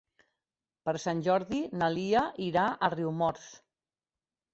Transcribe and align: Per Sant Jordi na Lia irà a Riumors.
Per 0.87 0.93
Sant 1.01 1.19
Jordi 1.27 1.59
na 1.81 1.89
Lia 1.97 2.23
irà 2.45 2.63
a 2.71 2.89
Riumors. 2.95 3.45